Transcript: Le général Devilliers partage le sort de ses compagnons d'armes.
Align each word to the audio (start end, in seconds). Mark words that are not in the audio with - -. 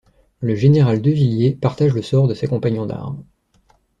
Le 0.39 0.55
général 0.55 0.99
Devilliers 0.99 1.51
partage 1.53 1.93
le 1.93 2.01
sort 2.01 2.27
de 2.27 2.33
ses 2.33 2.47
compagnons 2.47 2.87
d'armes. 2.87 3.23